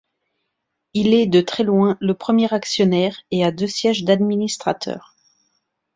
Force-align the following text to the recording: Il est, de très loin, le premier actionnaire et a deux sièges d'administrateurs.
Il 0.95 1.13
est, 1.13 1.27
de 1.27 1.41
très 1.41 1.61
loin, 1.61 1.95
le 2.01 2.15
premier 2.15 2.51
actionnaire 2.51 3.15
et 3.29 3.45
a 3.45 3.51
deux 3.51 3.67
sièges 3.67 4.03
d'administrateurs. 4.03 5.15